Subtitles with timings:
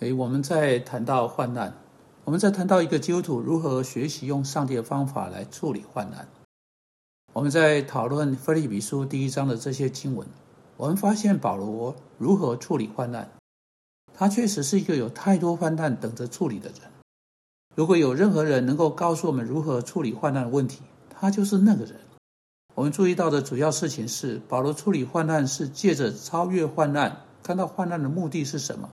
[0.00, 1.74] 诶，我们在谈到患难，
[2.24, 6.28] 我们在谈到一个基督徒如何学习用上帝的方法来处理患难。
[7.32, 10.24] 我们在讨论《腓立比书》第一章的这些经文，
[10.76, 13.28] 我们发现保罗如何处理患难。
[14.14, 16.78] 他确实是一个有太多患难等着处理的人。
[17.74, 21.96] 如果有任何人能够告诉我们如何处理患难的问题，他就是那个人。
[22.76, 28.90] 我们注意到的主要事情是，保罗处理患难是借着超越患难，看到患难的目的是什么。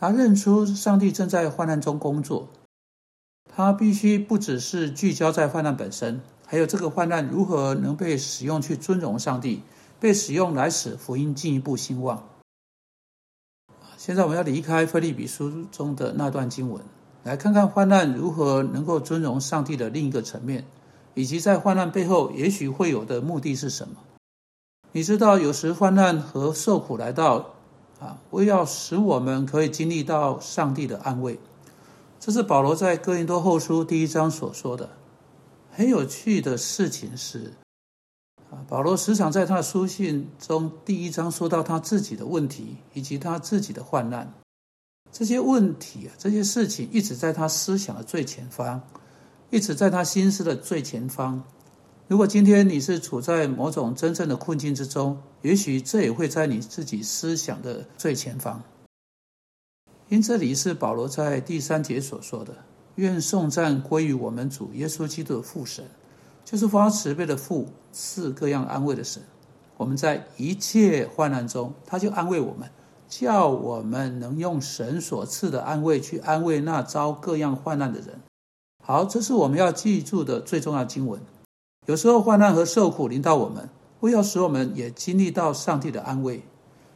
[0.00, 2.48] 他认出上帝正在患难中工作，
[3.54, 9.62] 他必须不只是聚焦在患难本身，还有这个患难如何能被使用去尊荣上帝，
[10.00, 12.26] 被使用来使福音进一步兴旺。
[13.98, 16.82] 现在我们要离开菲利比书中的那段经文，
[17.22, 20.64] 来看看患难如何能够尊荣上帝的另一个层面，
[21.12, 23.96] 以及在患难背后也许会有的目的是什么。
[24.92, 27.56] 你知道，有时患难和受苦来到。
[28.00, 31.38] 啊，为要使我们可以经历到上帝的安慰，
[32.18, 34.88] 这是保罗在哥林多后书第一章所说的。
[35.70, 37.52] 很有趣的事情是，
[38.50, 44.32] 啊，保罗时常在他的书信中第一章说到他自己的问题以及他自己的患难，
[45.12, 48.80] 这些问题啊，这些事情一直在他思想的最前方，
[49.50, 51.44] 一直在他心思的最前方。
[52.10, 58.60] 如果今天你是处在某种真正的困境之中，也许这也会在你自己思想的最前方。
[60.08, 62.52] 因这里是保罗在第三节所说的
[62.98, 65.84] ：“愿颂赞归于我们主耶稣基督的父神，
[66.44, 69.22] 就是发慈悲的父，赐各样安慰的神。
[69.76, 72.68] 我们在一切患难中，他就安慰我们，
[73.08, 78.18] 叫我们能用神所赐的安慰去安慰那遭各样患难的人。”
[78.82, 81.20] 好，这是我们要记住的最重要经文。
[81.90, 86.40] 有时候患难和受苦临到我们，为要使我们也经历到上帝的安慰，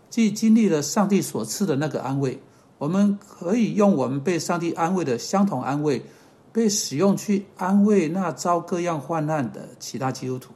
[0.09, 2.39] 既经历了上帝所赐的那个安慰，
[2.79, 6.01] 我们可以用我们被上帝安慰的相同安慰，
[6.53, 10.53] 被使用去安慰那遭各样患难的其他基督徒。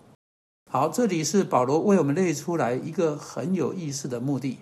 [0.71, 4.59] 好，这里是保罗为我们列出来一个很有意思的目的。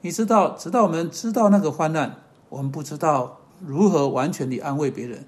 [0.00, 2.16] 你知道，直到我们知道那个患难，
[2.48, 5.26] 我们不知道如何完全地安慰别人。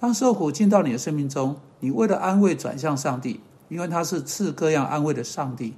[0.00, 5.74] 当受苦进到你的生命中，你为了安慰转向上帝，因为他是赐各样安慰的上帝。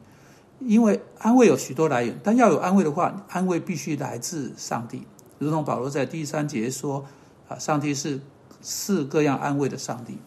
[0.60, 5.02] 因为安慰有许多来源，但要有安慰的话，安慰必须来自上帝。
[5.38, 7.04] 如同保罗在第三节说
[7.48, 8.20] ：“啊，上帝是
[8.60, 10.18] 赐各样安慰的上帝。”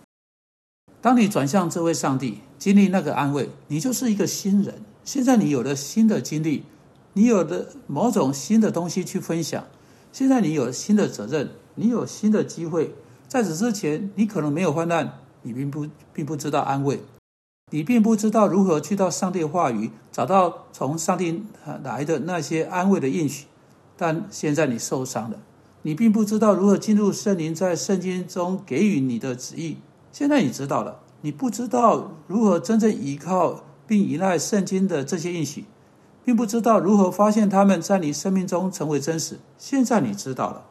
[1.00, 4.82] 当你转向这位上帝，经历那个安慰，你就是一个新人。
[5.06, 6.66] 现在你有了新的经历，
[7.14, 9.64] 你有了某种新的东西去分享。
[10.12, 12.94] 现在你有了新的责任，你有新的机会。
[13.36, 17.02] 在此之前，你可能没有患难，你并不并不知道安慰，
[17.70, 21.44] 你并不知道如何去到上帝话语，找到从上帝
[21.84, 23.48] 来的那些安慰的应许。
[23.98, 25.38] 但现在你受伤了，
[25.82, 29.80] 你并不知道如何进入圣灵在圣经中给予你的旨意。
[30.14, 35.66] 现在你知道了，你不知道如何真正依靠并依赖圣经的这些应许，
[36.24, 39.40] 并不知道如何发现他们在你生命中成为真实。
[39.58, 40.64] 现在你知道了。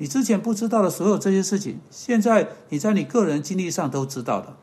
[0.00, 4.56] 你之前不知道的所有这些事情，现在你在你个人经历上都知道了。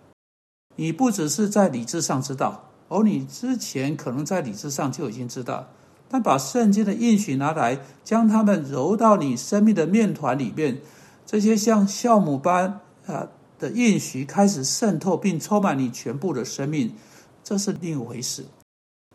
[0.78, 5.68] 你不只是在理智上知道，而你之前可能在理智上就已经知道。
[6.10, 10.82] 但把圣经的应许拿来，将它们揉到你生命的面团里面，
[11.24, 13.28] 这些像酵母般啊
[13.60, 16.96] 的应许开始渗透并充满你全部的生命，
[17.44, 18.44] 这是另一回事。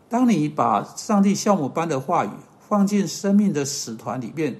[0.07, 2.29] 当你把上帝酵母般的话语
[2.69, 4.55] 放进生命的使团里面。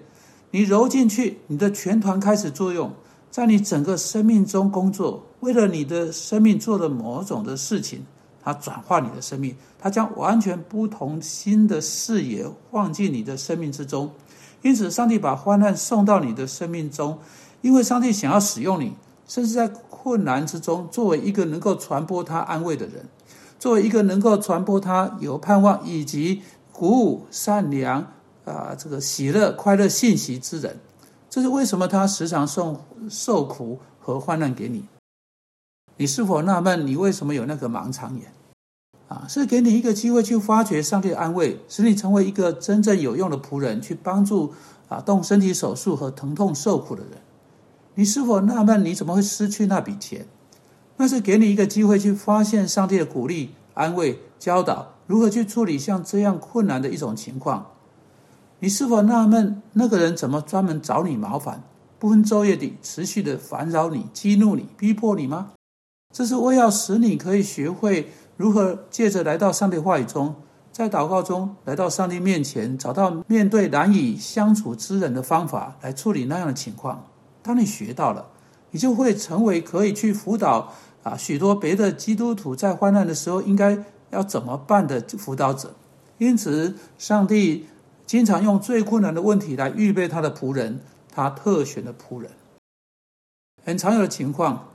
[0.56, 2.94] 你揉进去，你的全团开始作用，
[3.31, 8.06] 在你整个生命中工作，为了你的生命做的某种的事情，
[8.40, 14.12] 它转化你的生命，它将完全不同新的视野放进你的生命之中。
[14.62, 17.18] 因此，上帝把患难送到你的生命中，
[17.62, 18.94] 因为上帝想要使用你，
[19.28, 23.09] 甚至在困难之中，作为一个能够传播他安慰的人，
[23.58, 28.06] 作为一个能够传播他有盼望以及鼓舞善良。
[28.46, 30.78] 啊，这个喜乐、快乐信息之人，
[31.30, 34.86] 这是为什么他时常送受苦和患难给你？
[35.98, 38.34] 你是否纳闷，你为什么有那个盲肠炎？
[39.07, 44.54] 啊，是给你一个机会去发掘上帝的安慰，使你成为一个真正有用的仆人，去帮助
[44.90, 47.22] 啊动身体手术和疼痛受苦的人。
[47.95, 50.25] 你是否纳闷，你怎么会失去那笔钱？
[50.98, 57.68] 那是给你一个机会去发现上帝的鼓励、安慰、教导，如何去处理像这样困难的一种情况。
[58.63, 61.62] 你是否纳闷，那个人怎么专门找你麻烦，
[62.00, 65.51] 不分昼夜地持续的烦扰你、激怒你、逼迫你吗？
[66.13, 70.33] 这是为要使你可以学会如何借着来到上帝话语中，
[70.71, 77.06] 在祷告中来到上帝面前，找到面对难以相处之人的方法来处理那样的情况。
[77.42, 78.25] 当你学到了，
[78.71, 80.71] 你就会成为可以去辅导
[81.04, 83.77] 啊许多别的基督徒在患难的时候应该
[84.12, 85.75] 要怎么办的辅导者。
[86.19, 87.66] 因此，上帝
[88.13, 90.81] 经常用最困难的问题来预备他的仆人，
[91.12, 92.30] 他特选的仆人。
[93.65, 94.69] 很常有的情况，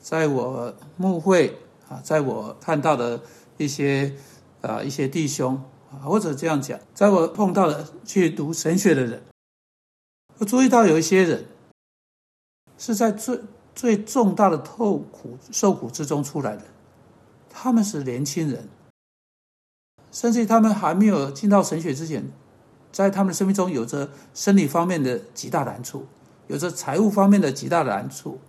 [0.00, 1.56] 在我牧会
[1.88, 3.20] 啊，在我看到的
[3.58, 4.12] 一些。
[4.60, 5.54] 啊，一些弟兄
[5.88, 9.22] 啊，或者这样讲，在我碰到的去读神学的人，
[10.38, 11.44] 我注意到有一些人
[12.76, 13.40] 是在最
[13.72, 16.64] 最重大的痛苦受苦之中出来的，
[17.48, 18.68] 他们是年轻人，
[20.10, 22.24] 甚至他们还没有进到神学之前，
[22.98, 26.04] 在他们生命中有着生理方面的极大难处，
[26.48, 28.40] 有着财务方面的极大的难处，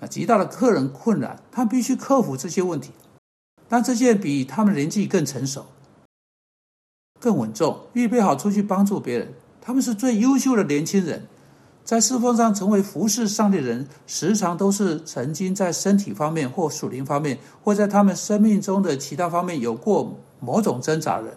[0.00, 2.90] 啊，极大的客人困难，他必须克服这些问题。
[3.68, 5.66] 但这些比他们年纪更成熟、
[7.20, 9.32] 更稳重，预备好出去帮助别人。
[9.60, 11.28] 他们是最优秀的年轻人，
[11.84, 21.34] 在侍奉上成为服侍上帝的人，时常都是曾经在身体方面或属灵方面，或在他们生命中的其他方面有过某种挣扎的人。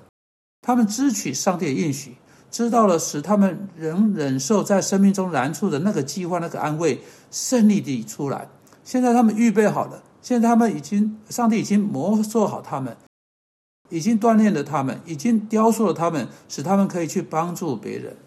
[0.63, 2.17] 他们支取上帝的应许，
[2.49, 8.47] 知道了使他们仍忍受在生命中难处的那个计划、那个安慰，胜利地出来。
[8.83, 10.03] 现在他们预备好了。
[10.21, 12.97] 现在他们已经，上帝已经磨塑好他们，
[13.89, 18.17] 已经锻炼了他们，已经雕塑了他们，使他们可以去帮助别人。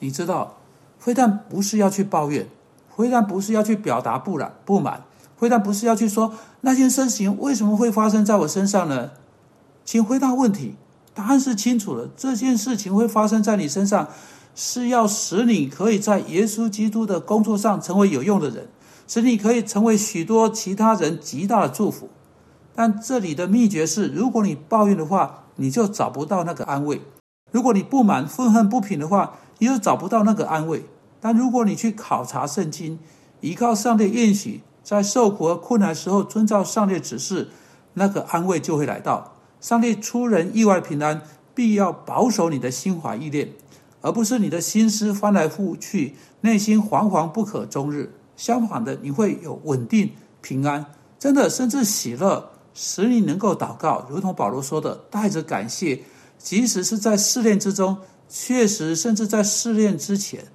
[0.00, 0.58] 你知道，
[0.98, 2.48] 非但不是要去抱怨，
[2.96, 5.04] 非但不是要去表达不满不满，
[5.36, 9.12] 非但不是要去说那件事情为什么会发生在我身上呢？
[9.84, 10.74] 请回答问题，
[11.14, 12.08] 答案是清楚的。
[12.16, 14.08] 这件事情会发生在你身上，
[14.54, 18.68] 是要使你可以在耶稣基督的工作上成为有用的人。
[19.08, 22.08] 使你可以成为许多其他人极大的祝福，
[22.74, 26.96] 但这里的秘诀是：如果你抱怨的话，你就找不到那个安慰；
[27.50, 30.86] 如果你不满、愤恨不平的话，你就找不到那个安慰。
[31.20, 32.98] 但如果你去考察圣经，
[33.40, 37.48] 依靠上帝应许，在受苦和困难时候遵照上帝指示，
[37.94, 39.34] 那个安慰就会来到。
[39.62, 41.22] 上帝出人意外平安，
[41.54, 43.48] 必要保守你的心怀意念，
[44.00, 48.12] 而不是你的心思翻来覆去，内心惶惶不可终日。
[48.36, 50.10] 相反的，你会有稳定、
[50.40, 50.84] 平安，
[51.16, 56.02] 真的甚至喜乐，使你能够祷告，如同保罗说的，带着感谢，
[56.36, 57.98] 即使是在试炼之中，
[58.28, 60.46] 确实甚至在试炼之前，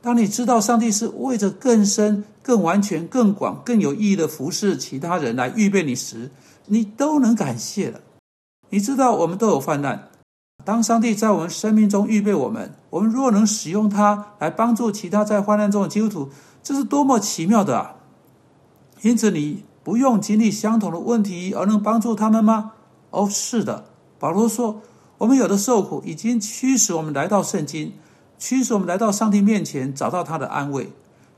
[0.00, 6.30] 当你知道上帝是为着更深、更完全、更广、更有意义的服侍其他人来预备你时，
[6.66, 8.00] 你都能感谢了。
[8.74, 10.08] 你知道，我们都有患难，
[10.64, 16.30] 当上帝在我们生命中预备我们，我们若能使用它来帮助其他在患难中的基督徒。
[16.60, 17.94] 这是多么奇妙的啊！
[19.02, 22.72] 因此，你不用经历相同的问题而能帮助他们吗？
[23.10, 23.84] 哦，是的。
[24.18, 24.82] 保罗说
[25.18, 27.92] ：“我们有的受苦，已经驱使我们来到圣经，
[28.40, 30.90] 驱使我们来到上帝面前，找到他的安慰，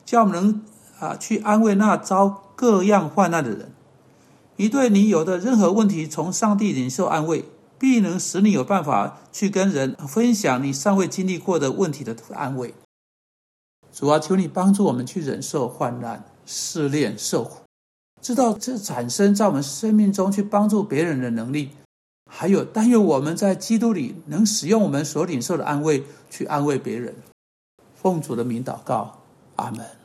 [0.06, 0.62] 叫我们能
[0.98, 3.72] 啊去安慰那遭各样患难的人。
[4.56, 7.44] 你对你有的任何问题，从上帝领受安慰，
[7.78, 12.74] 必能使你有办法去跟人分享你尚未经历过的问题的安慰。”
[13.92, 17.62] 主啊，求你帮助我们去忍受患难、试炼、受苦，
[18.20, 21.70] 知道这产生在我们生命中去帮助别人的能力，
[22.30, 27.14] 还有但愿我们在基督里能使用我们所领受的安慰去安慰别人。
[27.94, 29.22] 奉主的名祷告，
[29.56, 29.96] 阿门。